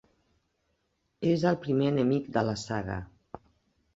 És 1.33 1.43
el 1.51 1.59
primer 1.67 1.91
enemic 1.91 2.31
de 2.39 2.45
la 2.47 2.57
saga. 2.65 2.99